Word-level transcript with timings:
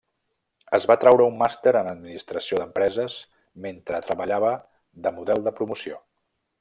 Es 0.77 0.85
va 0.91 0.95
traure 1.01 1.27
un 1.31 1.35
màster 1.41 1.73
en 1.81 1.89
administració 1.91 2.61
d'empreses 2.61 3.19
mentre 3.67 4.01
treballava 4.09 4.51
de 5.07 5.13
model 5.21 5.47
de 5.51 5.55
promoció. 5.61 6.01